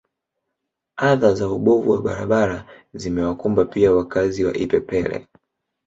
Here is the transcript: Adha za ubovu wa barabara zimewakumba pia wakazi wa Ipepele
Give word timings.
Adha 1.09 1.33
za 1.35 1.47
ubovu 1.49 1.91
wa 1.91 2.01
barabara 2.01 2.65
zimewakumba 2.93 3.65
pia 3.65 3.91
wakazi 3.91 4.45
wa 4.45 4.53
Ipepele 4.57 5.27